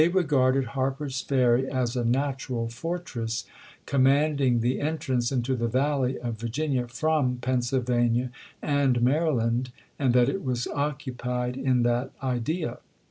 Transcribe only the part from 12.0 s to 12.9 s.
idea."